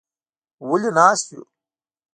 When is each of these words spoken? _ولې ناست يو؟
_ولې 0.67 0.89
ناست 0.97 1.27
يو؟ 1.33 1.43